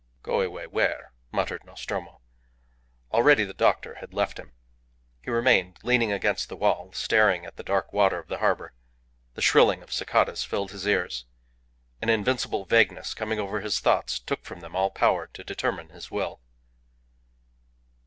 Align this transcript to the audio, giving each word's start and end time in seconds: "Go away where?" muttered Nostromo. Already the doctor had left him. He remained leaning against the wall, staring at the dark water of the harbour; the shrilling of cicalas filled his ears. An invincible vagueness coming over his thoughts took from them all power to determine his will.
"Go 0.23 0.41
away 0.41 0.65
where?" 0.65 1.13
muttered 1.31 1.63
Nostromo. 1.63 2.21
Already 3.13 3.43
the 3.45 3.53
doctor 3.53 3.97
had 3.99 4.15
left 4.15 4.39
him. 4.39 4.51
He 5.21 5.29
remained 5.29 5.77
leaning 5.83 6.11
against 6.11 6.49
the 6.49 6.55
wall, 6.55 6.91
staring 6.91 7.45
at 7.45 7.55
the 7.55 7.61
dark 7.63 7.93
water 7.93 8.17
of 8.17 8.27
the 8.27 8.39
harbour; 8.39 8.73
the 9.35 9.43
shrilling 9.43 9.83
of 9.83 9.91
cicalas 9.93 10.43
filled 10.43 10.71
his 10.71 10.87
ears. 10.87 11.25
An 12.01 12.09
invincible 12.09 12.65
vagueness 12.65 13.13
coming 13.13 13.37
over 13.39 13.61
his 13.61 13.79
thoughts 13.79 14.17
took 14.17 14.43
from 14.43 14.61
them 14.61 14.75
all 14.75 14.89
power 14.89 15.27
to 15.33 15.43
determine 15.43 15.89
his 15.89 16.09
will. 16.09 16.41